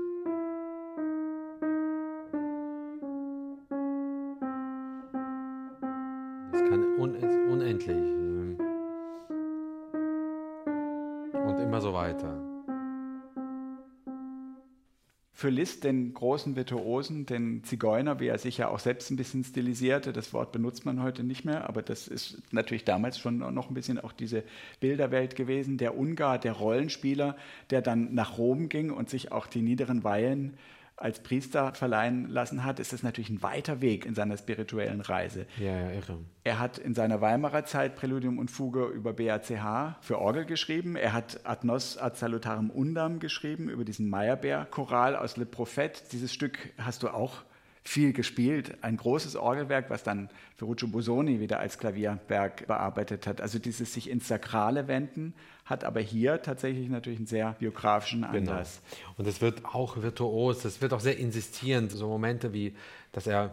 für 15.61 15.65
Liszt, 15.65 15.85
den 15.85 16.15
großen 16.15 16.57
Virtuosen, 16.57 17.27
den 17.27 17.63
Zigeuner, 17.65 18.19
wie 18.19 18.29
er 18.29 18.39
sich 18.39 18.57
ja 18.57 18.69
auch 18.69 18.79
selbst 18.79 19.11
ein 19.11 19.17
bisschen 19.17 19.45
stilisierte. 19.45 20.13
Das 20.13 20.33
Wort 20.33 20.53
benutzt 20.53 20.87
man 20.87 21.03
heute 21.03 21.23
nicht 21.23 21.45
mehr, 21.45 21.69
aber 21.69 21.83
das 21.83 22.09
ist 22.09 22.39
natürlich 22.51 22.85
damals 22.85 23.19
schon 23.19 23.39
noch 23.39 23.69
ein 23.69 23.75
bisschen 23.75 24.01
auch 24.01 24.13
diese 24.13 24.43
Bilderwelt 24.81 25.37
gewesen. 25.37 25.77
Der 25.77 25.99
Ungar, 25.99 26.39
der 26.39 26.53
Rollenspieler, 26.53 27.37
der 27.69 27.83
dann 27.83 28.15
nach 28.15 28.39
Rom 28.39 28.71
ging 28.71 28.91
und 28.91 29.11
sich 29.11 29.33
auch 29.33 29.47
die 29.47 29.61
niederen 29.61 30.03
Weihen 30.03 30.55
als 31.01 31.23
Priester 31.23 31.73
verleihen 31.75 32.29
lassen 32.29 32.63
hat, 32.63 32.79
ist 32.79 32.93
das 32.93 33.03
natürlich 33.03 33.31
ein 33.31 33.43
weiter 33.43 33.81
Weg 33.81 34.05
in 34.05 34.15
seiner 34.15 34.37
spirituellen 34.37 35.01
Reise. 35.01 35.47
Ja, 35.59 35.75
ja, 35.75 35.91
irre. 35.93 36.19
Er 36.45 36.59
hat 36.59 36.77
in 36.77 36.95
seiner 36.95 37.23
Weimarer 37.23 37.65
Zeit 37.65 37.97
Präludium 37.97 38.39
und 38.39 38.51
Fuge 38.51 38.85
über 38.85 39.15
BACH 39.15 39.97
für 40.03 40.19
Orgel 40.19 40.45
geschrieben. 40.45 40.97
Er 40.97 41.15
hat 41.15 41.41
Ad 41.47 41.67
nos 41.67 41.97
ad 41.97 42.17
salutarum 42.17 42.71
undam 42.71 43.19
geschrieben 43.19 43.71
über 43.71 43.85
diesen 43.85 44.11
Meyerbeer-Choral 44.11 45.17
aus 45.17 45.39
Le 45.39 45.47
Prophète. 45.47 46.03
Dieses 46.13 46.35
Stück 46.35 46.71
hast 46.77 47.03
du 47.03 47.09
auch 47.09 47.45
viel 47.83 48.13
gespielt. 48.13 48.77
Ein 48.83 48.97
großes 48.97 49.37
Orgelwerk, 49.37 49.91
was 49.91 50.03
dann 50.03 50.29
Ferruccio 50.57 50.89
Busoni 50.89 51.41
wieder 51.41 51.61
als 51.61 51.79
Klavierwerk 51.79 52.67
bearbeitet 52.67 53.27
hat. 53.27 53.41
Also 53.41 53.59
dieses 53.59 53.95
sich 53.95 54.11
ins 54.11 54.29
Sakrale 54.29 54.87
wenden, 54.89 55.35
hat 55.65 55.85
aber 55.85 56.01
hier 56.01 56.43
tatsächlich 56.43 56.89
natürlich 56.89 57.19
einen 57.19 57.27
sehr 57.27 57.53
biografischen 57.59 58.27
Genau. 58.33 58.53
Anlass. 58.53 58.83
Und 59.17 59.27
es 59.27 59.41
wird 59.41 59.65
auch 59.65 60.03
virtuos, 60.03 60.65
es 60.65 60.81
wird 60.83 60.93
auch 60.93 61.01
sehr 61.01 61.19
insistierend. 61.19 61.93
So 61.93 62.09
Momente 62.09 62.53
wie, 62.53 62.75
dass 63.13 63.27
er. 63.27 63.49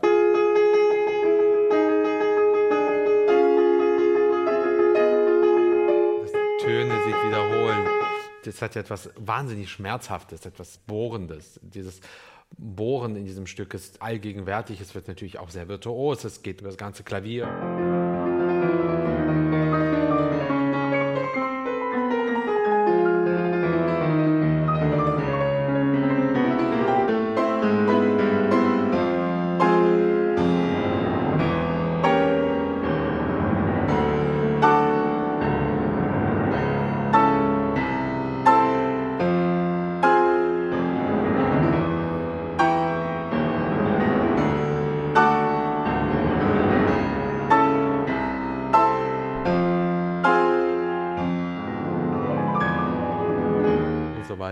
Dass 6.22 6.32
Töne 6.64 7.04
sich 7.04 7.14
wiederholen. 7.14 7.88
Das 8.44 8.62
hat 8.62 8.76
ja 8.76 8.82
etwas 8.82 9.10
wahnsinnig 9.16 9.70
Schmerzhaftes, 9.70 10.46
etwas 10.46 10.78
Bohrendes. 10.80 11.60
Dieses 11.62 12.02
Bohren 12.58 13.16
in 13.16 13.26
diesem 13.26 13.48
Stück 13.48 13.74
ist 13.74 14.02
allgegenwärtig. 14.02 14.82
Es 14.82 14.96
wird 14.96 15.08
natürlich 15.08 15.40
auch 15.40 15.50
sehr 15.50 15.68
virtuos. 15.68 16.24
Es 16.24 16.42
geht 16.42 16.62
über 16.62 16.70
das 16.70 16.78
ganze 16.78 17.04
Klavier. 17.04 17.48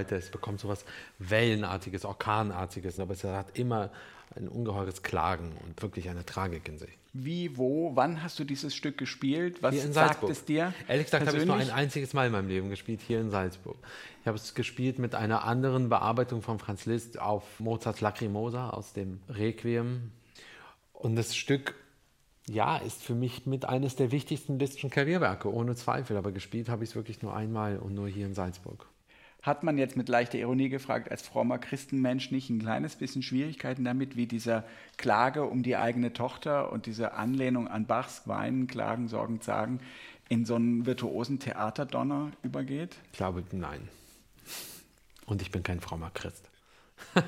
Weiter. 0.05 0.17
Es 0.17 0.29
bekommt 0.29 0.59
so 0.59 0.67
was 0.67 0.85
Wellenartiges, 1.19 2.05
Orkanartiges, 2.05 2.99
aber 2.99 3.13
es 3.13 3.23
hat 3.23 3.57
immer 3.57 3.91
ein 4.35 4.47
ungeheures 4.47 5.03
Klagen 5.03 5.53
und 5.65 5.81
wirklich 5.81 6.09
eine 6.09 6.25
Tragik 6.25 6.67
in 6.67 6.77
sich. 6.77 6.97
Wie, 7.13 7.57
wo, 7.57 7.95
wann 7.95 8.21
hast 8.23 8.37
du 8.39 8.43
dieses 8.43 8.75
Stück 8.75 8.97
gespielt? 8.97 9.61
Was 9.63 9.81
sagt 9.93 10.23
es 10.29 10.43
dir? 10.43 10.73
Ehrlich 10.87 11.05
gesagt 11.05 11.27
habe 11.27 11.37
ich 11.37 11.45
nur 11.45 11.55
ein 11.55 11.69
einziges 11.69 12.13
Mal 12.13 12.25
in 12.25 12.31
meinem 12.33 12.49
Leben 12.49 12.69
gespielt, 12.69 12.99
hier 13.05 13.21
in 13.21 13.29
Salzburg. 13.29 13.77
Ich 14.21 14.27
habe 14.27 14.37
es 14.37 14.53
gespielt 14.53 14.99
mit 14.99 15.15
einer 15.15 15.45
anderen 15.45 15.87
Bearbeitung 15.87 16.41
von 16.41 16.59
Franz 16.59 16.85
Liszt 16.85 17.19
auf 17.19 17.59
Mozarts 17.59 18.01
Lacrimosa 18.01 18.71
aus 18.71 18.91
dem 18.91 19.21
Requiem. 19.29 20.11
Und 20.91 21.15
das 21.15 21.35
Stück, 21.35 21.75
ja, 22.49 22.77
ist 22.77 23.01
für 23.01 23.15
mich 23.15 23.45
mit 23.45 23.63
eines 23.63 23.95
der 23.95 24.11
wichtigsten 24.11 24.59
Lisztschen 24.59 24.89
Klavierwerke, 24.89 25.53
ohne 25.53 25.75
Zweifel. 25.75 26.17
Aber 26.17 26.33
gespielt 26.33 26.67
habe 26.67 26.83
ich 26.83 26.89
es 26.89 26.95
wirklich 26.95 27.21
nur 27.21 27.33
einmal 27.33 27.77
und 27.77 27.93
nur 27.93 28.09
hier 28.09 28.25
in 28.25 28.33
Salzburg. 28.33 28.87
Hat 29.45 29.61
man 29.61 29.77
jetzt 29.77 29.95
mit 29.95 30.09
leichter 30.09 30.39
Ironie 30.39 30.69
gefragt, 30.69 31.11
als 31.11 31.21
frommer 31.21 31.59
Christenmensch 31.59 32.31
nicht 32.31 32.49
ein 32.49 32.57
kleines 32.57 32.95
bisschen 32.95 33.21
Schwierigkeiten 33.21 33.85
damit, 33.85 34.15
wie 34.15 34.25
dieser 34.25 34.63
Klage 34.97 35.43
um 35.43 35.61
die 35.61 35.75
eigene 35.75 36.13
Tochter 36.13 36.71
und 36.71 36.87
diese 36.87 37.13
Anlehnung 37.13 37.67
an 37.67 37.85
Bachs 37.85 38.27
Weinen, 38.27 38.65
Klagen, 38.65 39.07
Sorgen, 39.07 39.41
Zagen 39.41 39.81
in 40.29 40.45
so 40.45 40.55
einen 40.55 40.87
virtuosen 40.87 41.37
Theaterdonner 41.37 42.31
übergeht? 42.41 42.95
Ich 43.11 43.17
glaube, 43.19 43.43
nein. 43.51 43.87
Und 45.27 45.43
ich 45.43 45.51
bin 45.51 45.61
kein 45.61 45.79
frommer 45.79 46.09
Christ. 46.11 46.49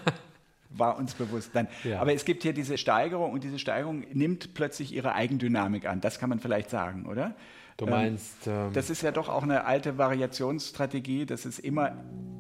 War 0.70 0.98
uns 0.98 1.14
bewusst. 1.14 1.54
Nein. 1.54 1.68
Ja. 1.84 2.02
Aber 2.02 2.16
es 2.16 2.26
gibt 2.26 2.42
hier 2.42 2.54
diese 2.54 2.80
Steigerung 2.80 3.32
und 3.32 3.44
diese 3.44 3.60
Steigerung 3.60 4.06
nimmt 4.12 4.56
plötzlich 4.56 4.92
ihre 4.92 5.14
Eigendynamik 5.14 5.86
an. 5.86 6.02
Das 6.02 6.18
kann 6.18 6.30
man 6.30 6.40
vielleicht 6.40 6.72
sagen, 6.72 7.06
oder? 7.06 7.36
Du 7.78 7.86
Ähm, 7.86 7.92
meinst, 7.92 8.48
ähm, 8.48 8.72
Das 8.74 8.90
ist 8.90 9.02
ja 9.04 9.12
doch 9.12 9.30
auch 9.30 9.44
eine 9.44 9.66
alte 9.66 9.98
Variationsstrategie, 9.98 11.26
dass 11.26 11.46
es 11.46 11.60
immer 11.60 11.92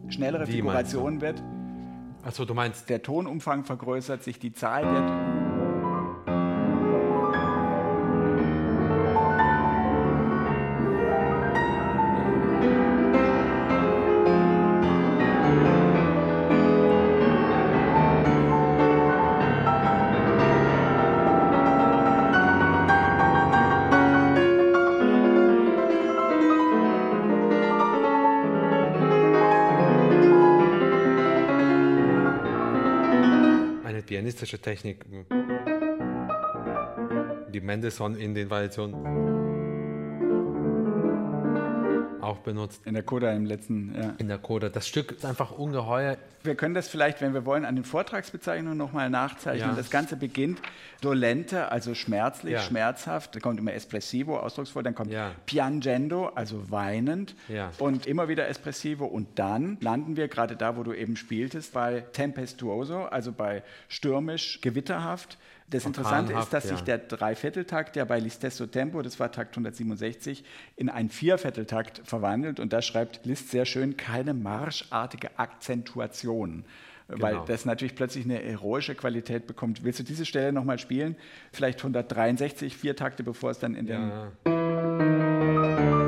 schnellere? 0.09 0.47
Figuration 0.47 1.21
wird. 1.21 1.41
achso, 2.23 2.43
du 2.45 2.53
meinst, 2.53 2.89
Der 2.89 3.01
Tonumfang 3.03 3.63
vergrößert 3.63 4.23
sich, 4.23 4.39
die 4.39 4.51
Zahl 4.53 4.83
wird. 4.83 5.36
Eine 33.87 34.01
pianistische 34.01 34.59
Technik, 34.59 35.05
die 37.53 37.61
Mendelssohn 37.61 38.17
in 38.17 38.35
den 38.35 38.49
Variationen 38.49 39.46
auch 42.27 42.37
benutzt. 42.39 42.81
In 42.85 42.93
der 42.93 43.03
Coda 43.03 43.31
im 43.33 43.45
letzten, 43.45 43.95
ja. 43.95 44.13
In 44.17 44.27
der 44.27 44.37
Coda. 44.37 44.69
Das 44.69 44.87
Stück 44.87 45.11
ist 45.11 45.25
einfach 45.25 45.51
ungeheuer. 45.51 46.17
Wir 46.43 46.55
können 46.55 46.75
das 46.75 46.87
vielleicht, 46.87 47.21
wenn 47.21 47.33
wir 47.33 47.45
wollen, 47.45 47.65
an 47.65 47.75
den 47.75 47.83
Vortragsbezeichnungen 47.83 48.77
nochmal 48.77 49.09
nachzeichnen. 49.09 49.71
Ja. 49.71 49.75
Das 49.75 49.89
Ganze 49.89 50.15
beginnt 50.15 50.59
dolente, 51.01 51.71
also 51.71 51.93
schmerzlich, 51.95 52.53
Ja. 52.53 52.59
schmerzhaft. 52.61 53.35
Da 53.35 53.39
kommt 53.39 53.59
immer 53.59 53.73
espressivo, 53.73 54.37
ausdrucksvoll. 54.37 54.83
Dann 54.83 54.95
kommt 54.95 55.11
Ja. 55.11 55.31
piangendo, 55.45 56.27
also 56.27 56.69
weinend. 56.71 57.35
Und 57.79 58.05
immer 58.05 58.27
wieder 58.29 58.47
espressivo. 58.47 59.05
Und 59.05 59.39
dann 59.39 59.77
landen 59.81 60.15
wir 60.15 60.27
gerade 60.27 60.55
da, 60.55 60.77
wo 60.77 60.83
du 60.83 60.93
eben 60.93 61.15
spieltest, 61.17 61.73
bei 61.73 62.01
tempestuoso, 62.13 63.03
also 63.03 63.31
bei 63.31 63.63
stürmisch, 63.89 64.61
gewitterhaft. 64.61 65.37
Das 65.69 65.85
Interessante 65.85 66.33
ist, 66.33 66.53
dass 66.53 66.69
sich 66.69 66.79
ja. 66.79 66.85
der 66.85 66.97
Dreivierteltakt, 66.99 67.97
der 67.97 68.05
bei 68.05 68.19
Listesso 68.19 68.67
Tempo, 68.67 69.01
das 69.01 69.19
war 69.19 69.31
Takt 69.33 69.51
167, 69.51 70.45
in 70.77 70.89
einen 70.89 71.09
Viervierteltakt 71.09 72.01
verwandelt. 72.05 72.61
Und 72.61 72.71
da 72.71 72.81
schreibt 72.81 73.25
Liszt 73.25 73.51
sehr 73.51 73.65
schön, 73.65 73.97
keine 73.97 74.33
marschartige 74.33 75.37
Akzentuation. 75.37 76.63
Weil 77.09 77.33
Genau. 77.33 77.45
das 77.45 77.65
natürlich 77.65 77.95
plötzlich 77.95 78.25
eine 78.25 78.37
heroische 78.37 78.95
Qualität 78.95 79.47
bekommt. 79.47 79.83
Willst 79.83 79.99
du 79.99 80.03
diese 80.03 80.25
Stelle 80.25 80.51
nochmal 80.53 80.79
spielen? 80.79 81.15
Vielleicht 81.51 81.79
163, 81.79 82.75
vier 82.75 82.95
Takte, 82.95 83.23
bevor 83.23 83.51
es 83.51 83.59
dann 83.59 83.75
in 83.75 83.87
den. 83.87 84.09
Ja. 84.09 84.31
Aber 84.45 86.06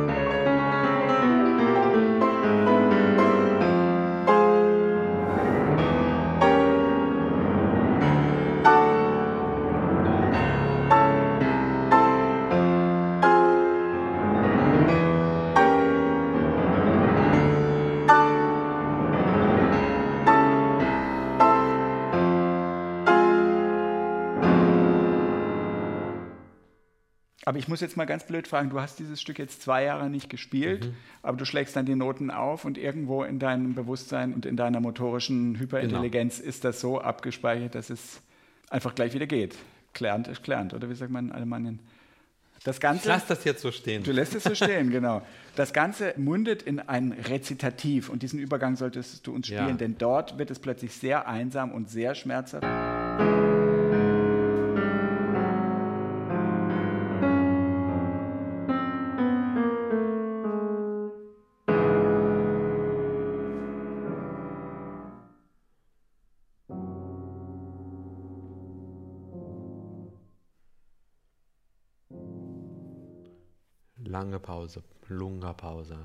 ich 27.60 27.68
muss 27.68 27.82
jetzt 27.82 27.98
mal 27.98 28.06
ganz 28.06 28.24
blöd 28.24 28.48
fragen, 28.48 28.70
du 28.70 28.80
hast 28.80 29.00
dieses 29.00 29.20
Stück 29.20 29.38
jetzt 29.38 29.62
zwei 29.62 29.84
Jahre 29.84 30.10
nicht 30.10 30.30
gespielt, 30.30 30.86
mhm. 30.86 30.96
aber 31.22 31.36
du 31.36 31.44
schlägst 31.44 31.76
dann 31.76 31.86
die 31.86 31.94
Noten 31.94 32.32
auf 32.32 32.64
und 32.64 32.78
irgendwo 32.78 33.24
in 33.24 33.38
deinem 33.38 33.76
Bewusstsein 33.76 34.34
und 34.34 34.46
in 34.46 34.56
deiner 34.56 34.80
motorischen 34.80 35.60
Hyperintelligenz 35.60 36.38
genau. 36.38 36.48
ist 36.48 36.64
das 36.64 36.80
so 36.80 37.02
abgespeichert, 37.02 37.76
dass 37.76 37.90
es 37.90 38.22
einfach 38.70 38.96
gleich 38.96 39.14
wieder 39.14 39.28
geht. 39.28 39.58
Klernt 39.94 40.30
ist 40.30 40.42
klernt, 40.42 40.74
oder 40.74 40.90
wie 40.90 40.96
sagt 40.96 41.12
man 41.12 41.28
in 41.28 41.32
Alemannien? 41.34 41.80
Das 42.64 42.80
Ganze, 42.80 43.02
ich 43.02 43.08
lass 43.08 43.26
das 43.26 43.44
jetzt 43.44 43.62
so 43.62 43.72
stehen. 43.72 44.04
Du 44.04 44.14
lässt 44.14 44.36
es 44.36 44.44
so 44.44 44.56
stehen, 44.56 44.90
genau. 44.92 45.22
Das 45.58 45.74
Ganze 45.74 46.14
mundet 46.16 46.62
in 46.62 46.80
ein 46.80 47.12
Rezitativ 47.12 48.08
und 48.08 48.24
diesen 48.24 48.40
Übergang 48.40 48.78
solltest 48.78 49.28
du 49.28 49.34
uns 49.34 49.48
spielen, 49.48 49.68
ja. 49.68 49.74
denn 49.74 49.98
dort 49.98 50.38
wird 50.38 50.50
es 50.50 50.60
plötzlich 50.60 50.94
sehr 50.94 51.28
einsam 51.28 51.74
und 51.74 51.90
sehr 51.90 52.16
schmerzhaft. 52.16 53.59
Lange 74.10 74.40
Pause, 74.40 74.82
Lungenpause. 75.08 75.96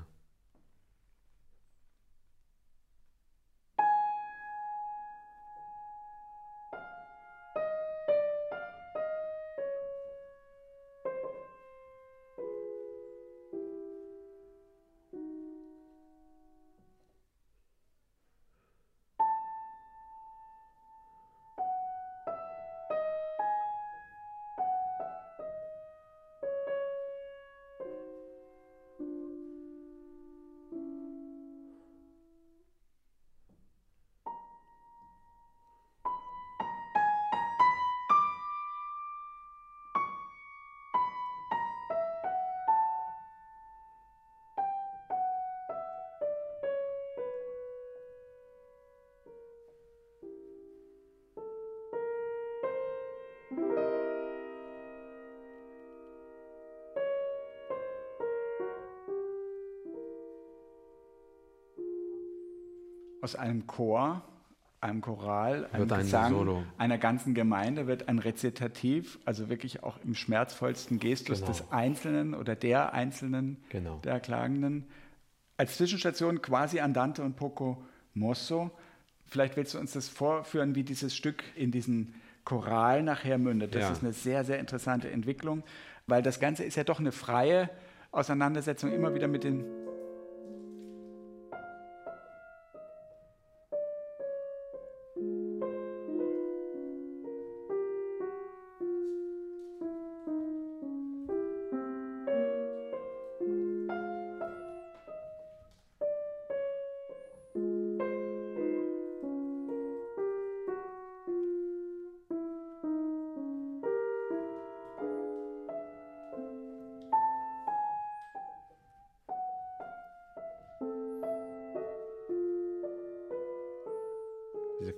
Aus 63.25 63.35
einem 63.35 63.65
Chor, 63.65 64.21
einem 64.81 65.01
Choral, 65.01 65.67
einem 65.71 65.89
wird 65.89 65.99
Gesang, 65.99 66.31
Solo. 66.31 66.63
einer 66.77 66.99
ganzen 66.99 67.33
Gemeinde 67.33 67.87
wird 67.87 68.07
ein 68.07 68.19
Rezitativ, 68.19 69.17
also 69.25 69.49
wirklich 69.49 69.81
auch 69.81 69.97
im 70.03 70.13
schmerzvollsten 70.13 70.99
Gestus 70.99 71.39
genau. 71.39 71.51
des 71.51 71.71
Einzelnen 71.71 72.35
oder 72.35 72.55
der 72.55 72.93
Einzelnen 72.93 73.57
genau. 73.69 73.97
der 74.03 74.19
Klagenden. 74.19 74.85
Als 75.57 75.75
Zwischenstation 75.77 76.39
quasi 76.43 76.81
Andante 76.81 77.23
und 77.23 77.35
Poco 77.35 77.83
Mosso. 78.13 78.69
Vielleicht 79.25 79.57
willst 79.57 79.73
du 79.73 79.79
uns 79.79 79.93
das 79.93 80.07
vorführen, 80.07 80.75
wie 80.75 80.83
dieses 80.83 81.15
Stück 81.15 81.43
in 81.55 81.71
diesen 81.71 82.13
Choral 82.43 83.01
nachher 83.01 83.39
mündet. 83.39 83.73
Das 83.73 83.81
ja. 83.81 83.91
ist 83.91 84.03
eine 84.03 84.13
sehr, 84.13 84.43
sehr 84.43 84.59
interessante 84.59 85.09
Entwicklung, 85.09 85.63
weil 86.05 86.21
das 86.21 86.39
Ganze 86.39 86.63
ist 86.63 86.75
ja 86.75 86.83
doch 86.83 86.99
eine 86.99 87.11
freie 87.11 87.71
Auseinandersetzung 88.11 88.91
immer 88.91 89.15
wieder 89.15 89.27
mit 89.27 89.43
den 89.43 89.65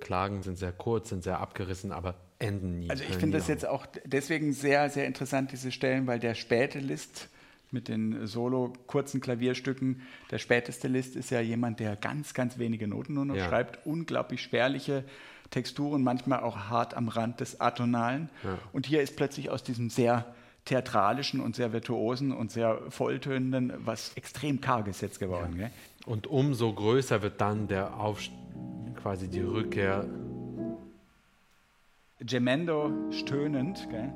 Klagen 0.00 0.42
sind 0.42 0.56
sehr 0.56 0.72
kurz, 0.72 1.08
sind 1.10 1.22
sehr 1.22 1.40
abgerissen, 1.40 1.92
aber 1.92 2.14
enden 2.38 2.78
nie. 2.78 2.90
Also 2.90 3.04
ich 3.04 3.16
finde 3.16 3.38
das 3.38 3.48
jetzt 3.48 3.66
auch 3.66 3.86
deswegen 4.04 4.52
sehr, 4.52 4.90
sehr 4.90 5.06
interessant, 5.06 5.52
diese 5.52 5.72
Stellen, 5.72 6.06
weil 6.06 6.18
der 6.18 6.34
späte 6.34 6.78
List 6.78 7.28
mit 7.70 7.88
den 7.88 8.26
solo 8.26 8.72
kurzen 8.86 9.20
Klavierstücken, 9.20 10.02
der 10.30 10.38
späteste 10.38 10.88
List 10.88 11.16
ist 11.16 11.30
ja 11.30 11.40
jemand, 11.40 11.80
der 11.80 11.96
ganz, 11.96 12.32
ganz 12.32 12.58
wenige 12.58 12.88
Noten 12.88 13.14
nur 13.14 13.24
noch 13.24 13.36
ja. 13.36 13.48
schreibt, 13.48 13.86
unglaublich 13.86 14.42
spärliche 14.42 15.04
Texturen, 15.50 16.02
manchmal 16.02 16.40
auch 16.40 16.56
hart 16.56 16.94
am 16.94 17.08
Rand 17.08 17.40
des 17.40 17.60
Atonalen. 17.60 18.30
Ja. 18.44 18.58
Und 18.72 18.86
hier 18.86 19.02
ist 19.02 19.16
plötzlich 19.16 19.50
aus 19.50 19.62
diesem 19.62 19.90
sehr 19.90 20.34
theatralischen 20.64 21.40
und 21.40 21.56
sehr 21.56 21.72
virtuosen 21.72 22.32
und 22.32 22.50
sehr 22.50 22.78
volltönenden 22.90 23.72
was 23.78 24.12
extrem 24.14 24.60
karges 24.60 25.00
jetzt 25.00 25.18
geworden. 25.18 25.58
Ja. 25.58 25.70
Und 26.04 26.26
umso 26.26 26.72
größer 26.72 27.22
wird 27.22 27.40
dann 27.40 27.68
der 27.68 27.98
Aufstieg 27.98 28.37
quasi 28.98 29.28
die 29.28 29.40
Rückkehr. 29.40 30.04
Gemendo 32.20 32.92
stöhnend, 33.10 33.88
gell? 33.90 34.12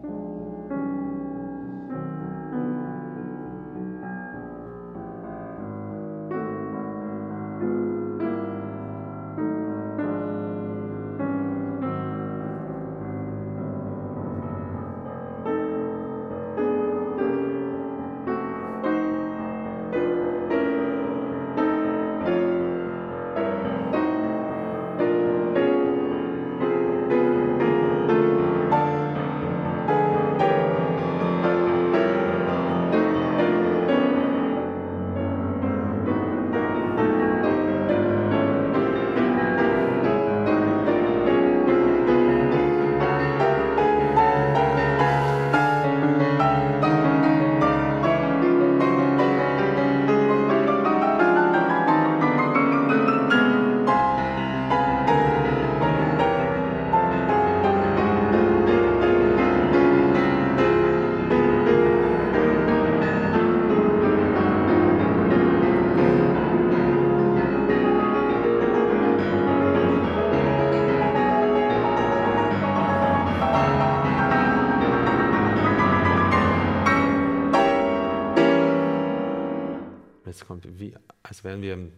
wären 81.52 81.62
wir 81.62 81.74
im 81.74 81.92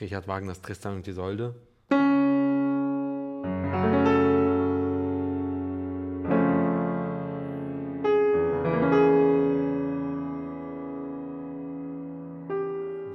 Richard 0.00 0.26
Wagners 0.26 0.60
Tristan 0.60 0.96
und 0.96 1.06
Isolde. 1.06 1.54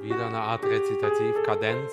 Wieder 0.02 0.28
eine 0.28 0.38
Art 0.40 0.64
Rezitativ, 0.64 1.36
Kadenz. 1.44 1.92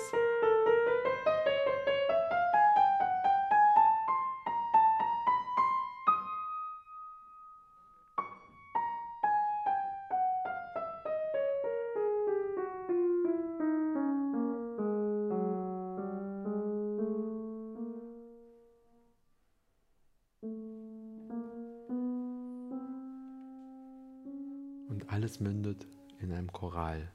Und 24.89 25.09
alles 25.09 25.39
mündet 25.39 25.87
in 26.19 26.31
einem 26.31 26.51
Choral. 26.51 27.11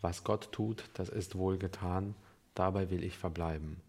Was 0.00 0.24
Gott 0.24 0.52
tut, 0.52 0.84
das 0.94 1.08
ist 1.08 1.36
wohlgetan, 1.36 2.14
dabei 2.54 2.90
will 2.90 3.02
ich 3.02 3.16
verbleiben. 3.16 3.80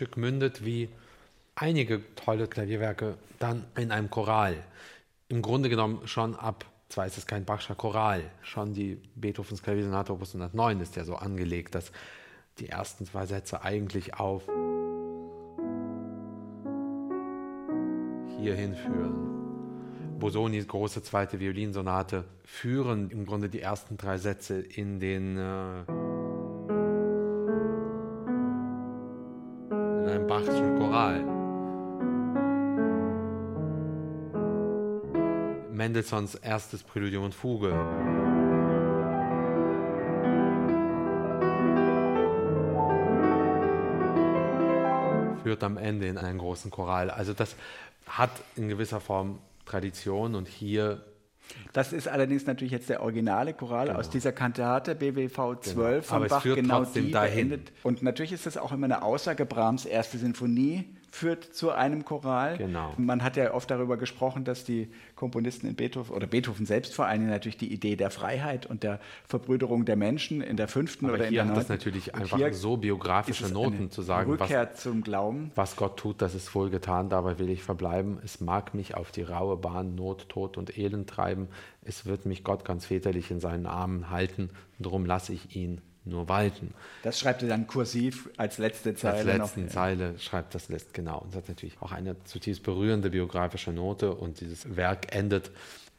Stück 0.00 0.16
mündet 0.16 0.64
wie 0.64 0.88
einige 1.54 2.00
tolle 2.14 2.46
Klavierwerke 2.46 3.18
dann 3.38 3.66
in 3.76 3.92
einem 3.92 4.08
Choral. 4.08 4.56
Im 5.28 5.42
Grunde 5.42 5.68
genommen 5.68 6.08
schon 6.08 6.34
ab, 6.36 6.64
zwar 6.88 7.04
ist 7.04 7.18
es 7.18 7.26
kein 7.26 7.44
Bachscher 7.44 7.74
Choral, 7.74 8.22
schon 8.40 8.72
die 8.72 8.96
Beethovens 9.14 9.62
Klaviersonate 9.62 10.14
Opus 10.14 10.34
109 10.34 10.80
ist 10.80 10.96
ja 10.96 11.04
so 11.04 11.16
angelegt, 11.16 11.74
dass 11.74 11.92
die 12.60 12.70
ersten 12.70 13.04
zwei 13.04 13.26
Sätze 13.26 13.62
eigentlich 13.62 14.14
auf 14.14 14.44
hier 18.38 18.54
hinführen. 18.54 20.18
Bosonis 20.18 20.66
große 20.66 21.02
zweite 21.02 21.40
Violinsonate 21.40 22.24
führen 22.42 23.10
im 23.10 23.26
Grunde 23.26 23.50
die 23.50 23.60
ersten 23.60 23.98
drei 23.98 24.16
Sätze 24.16 24.60
in 24.60 24.98
den 24.98 25.36
äh, 25.36 25.99
Mendelssohns 35.94 36.36
erstes 36.36 36.84
Präludium 36.84 37.24
und 37.24 37.34
Fuge. 37.34 37.72
Führt 45.42 45.64
am 45.64 45.78
Ende 45.78 46.06
in 46.06 46.18
einen 46.18 46.38
großen 46.38 46.70
Choral. 46.70 47.10
Also 47.10 47.32
das 47.32 47.56
hat 48.06 48.30
in 48.56 48.68
gewisser 48.68 49.00
Form 49.00 49.38
Tradition 49.64 50.34
und 50.34 50.46
hier 50.48 51.02
Das 51.72 51.92
ist 51.92 52.06
allerdings 52.06 52.46
natürlich 52.46 52.70
jetzt 52.72 52.88
der 52.90 53.02
originale 53.02 53.54
Choral 53.54 53.86
Genau. 53.88 53.98
aus 53.98 54.10
dieser 54.10 54.30
Kantate 54.32 54.94
BWV 54.94 55.56
12 55.60 55.74
Genau. 55.74 56.02
von 56.02 56.16
Aber 56.16 56.26
es 56.26 56.30
Bach, 56.30 56.42
führt 56.42 56.56
genau 56.56 56.84
die 56.84 57.10
dahin. 57.10 57.48
beendet. 57.48 57.72
Und 57.82 58.02
natürlich 58.02 58.32
ist 58.32 58.46
das 58.46 58.56
auch 58.58 58.70
immer 58.72 58.84
eine 58.84 59.02
Aussage, 59.02 59.46
Brahms 59.46 59.86
erste 59.86 60.18
Sinfonie 60.18 60.84
führt 61.10 61.44
zu 61.44 61.70
einem 61.72 62.04
Choral. 62.04 62.56
Genau. 62.56 62.94
Man 62.96 63.22
hat 63.22 63.36
ja 63.36 63.52
oft 63.52 63.70
darüber 63.70 63.96
gesprochen, 63.96 64.44
dass 64.44 64.64
die 64.64 64.90
Komponisten 65.16 65.66
in 65.66 65.74
Beethoven 65.74 66.14
oder 66.14 66.26
Beethoven 66.26 66.66
selbst 66.66 66.94
vor 66.94 67.06
allem 67.06 67.28
natürlich 67.28 67.56
die 67.58 67.72
Idee 67.72 67.96
der 67.96 68.10
Freiheit 68.10 68.66
und 68.66 68.82
der 68.82 69.00
Verbrüderung 69.26 69.84
der 69.84 69.96
Menschen 69.96 70.40
in 70.40 70.56
der 70.56 70.68
fünften 70.68 71.06
Aber 71.06 71.14
oder 71.14 71.24
in 71.24 71.30
hier 71.30 71.42
der 71.44 71.52
hat 71.52 71.62
es 71.62 71.68
neunten. 71.68 71.72
natürlich 71.72 72.14
Und 72.14 72.20
einfach 72.20 72.36
hier 72.38 72.54
so 72.54 72.76
biografische 72.76 73.48
Noten 73.48 73.90
zu 73.90 74.02
sagen, 74.02 74.32
was, 74.32 74.40
Rückkehr 74.42 74.74
zum 74.74 75.02
Glauben. 75.02 75.50
was 75.54 75.76
Gott 75.76 75.96
tut, 75.96 76.22
das 76.22 76.34
ist 76.34 76.54
wohl 76.54 76.70
getan, 76.70 77.08
dabei 77.08 77.38
will 77.38 77.50
ich 77.50 77.62
verbleiben. 77.62 78.18
Es 78.24 78.40
mag 78.40 78.74
mich 78.74 78.94
auf 78.94 79.10
die 79.10 79.22
raue 79.22 79.56
Bahn 79.56 79.94
Not, 79.94 80.28
Tod 80.28 80.56
und 80.56 80.78
Elend 80.78 81.10
treiben. 81.10 81.48
Es 81.82 82.06
wird 82.06 82.26
mich 82.26 82.44
Gott 82.44 82.64
ganz 82.64 82.86
väterlich 82.86 83.30
in 83.30 83.40
seinen 83.40 83.66
Armen 83.66 84.10
halten. 84.10 84.50
Drum 84.78 85.04
lasse 85.04 85.32
ich 85.32 85.56
ihn 85.56 85.80
nur 86.04 86.28
walten. 86.28 86.72
Das 87.02 87.18
schreibt 87.18 87.42
er 87.42 87.48
dann 87.48 87.66
kursiv 87.66 88.30
als 88.36 88.58
letzte 88.58 88.90
Als 88.90 89.00
Zeile 89.00 89.36
letzten 89.36 89.64
noch. 89.64 89.70
Zeile 89.70 90.18
schreibt 90.18 90.54
das 90.54 90.68
lässt 90.68 90.94
genau. 90.94 91.18
Und 91.18 91.30
es 91.30 91.36
hat 91.36 91.48
natürlich 91.48 91.80
auch 91.80 91.92
eine 91.92 92.22
zutiefst 92.24 92.62
berührende 92.62 93.10
biografische 93.10 93.72
Note. 93.72 94.14
Und 94.14 94.40
dieses 94.40 94.76
Werk 94.76 95.14
endet, 95.14 95.50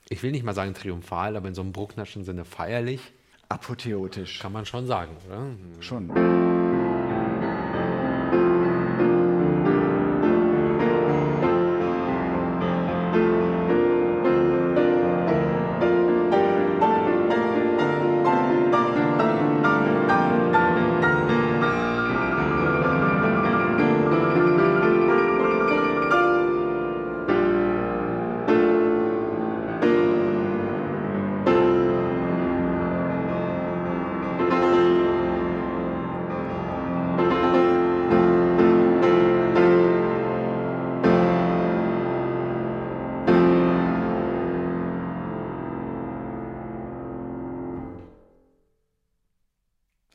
ich 0.10 0.24
will 0.24 0.32
nicht 0.32 0.44
mal 0.44 0.54
sagen 0.56 0.74
triumphal, 0.74 1.36
aber 1.36 1.48
in 1.48 1.56
so 1.56 1.62
einem 1.62 1.72
Brucknerschen 1.72 2.24
Sinne 2.24 2.46
feierlich, 2.46 3.02
Apotheotisch. 3.50 4.40
kann 4.40 4.54
man 4.54 4.66
schon 4.66 4.88
sagen, 4.88 5.16
oder? 5.28 5.48
Schon. 5.82 6.61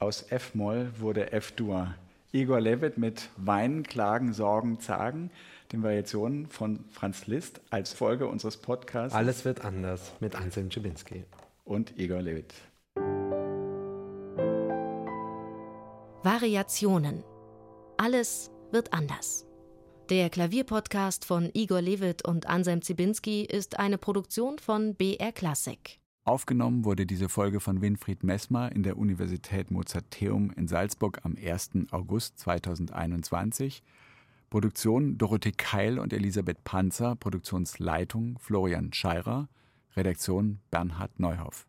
Aus 0.07 0.25
F-Moll 0.31 0.93
wurde 1.01 1.33
F-Dur. 1.33 1.93
Igor 2.31 2.61
Levit 2.61 2.97
mit 2.97 3.29
Weinen, 3.39 3.83
Klagen, 3.83 4.33
Sorgen, 4.33 4.79
Zagen, 4.79 5.33
den 5.73 5.83
Variationen 5.83 6.47
von 6.47 6.85
Franz 6.93 7.27
Liszt 7.27 7.61
als 7.71 7.93
Folge 7.93 8.29
unseres 8.29 8.57
Podcasts 8.57 9.17
Alles 9.17 9.45
wird 9.45 9.65
anders 9.65 10.13
mit 10.21 10.37
Anselm 10.37 10.71
Czibinski. 10.71 11.25
und 11.65 11.99
Igor 11.99 12.23
Levit. 12.23 12.55
Variationen. 16.23 17.25
Alles 17.97 18.53
wird 18.71 18.93
anders. 18.93 19.45
Der 20.09 20.31
Klavierpodcast 20.31 21.25
von 21.25 21.51
Igor 21.53 21.83
Levit 21.83 22.25
und 22.25 22.47
Anselm 22.47 22.81
Zibinski 22.81 23.43
ist 23.43 23.81
eine 23.81 23.99
Produktion 23.99 24.61
von 24.61 24.95
BR 24.95 25.33
Classic. 25.33 25.99
Aufgenommen 26.27 26.85
wurde 26.85 27.07
diese 27.07 27.29
Folge 27.29 27.61
von 27.61 27.81
Winfried 27.81 28.25
Messmer 28.25 28.73
in 28.73 28.83
der 28.83 28.99
Universität 28.99 29.71
Mozarteum 29.71 30.51
in 30.57 30.67
Salzburg 30.67 31.21
am 31.23 31.37
1. 31.41 31.71
August 31.93 32.41
2021. 32.41 33.85
Produktion 34.51 35.19
Dorothee 35.19 35.53
Keil 35.53 36.01
und 36.01 36.13
Elisabeth 36.13 36.65
Panzer, 36.65 37.15
Produktionsleitung 37.15 38.41
Florian 38.41 38.93
Scheirer, 38.93 39.49
Redaktion 39.97 40.59
Bernhard 40.73 41.21
Neuhoff. 41.21 41.65